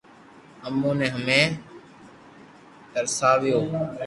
[0.67, 1.41] امو ني ھمي
[2.91, 3.59] ٿراويو